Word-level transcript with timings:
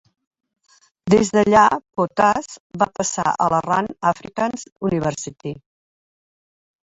Des 1.13 1.29
d'allà, 1.35 1.65
Pothas 1.99 2.47
va 2.83 2.87
passar 2.99 3.25
a 3.47 3.49
la 3.55 3.59
Rand 3.67 3.93
Afrikaans 4.13 4.67
University. 4.89 5.53